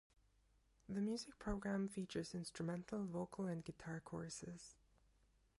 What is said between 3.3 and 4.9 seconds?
and guitar courses.